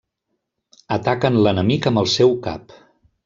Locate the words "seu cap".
2.17-2.75